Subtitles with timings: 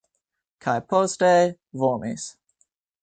[0.65, 1.29] Kaj poste
[1.83, 2.29] vomis.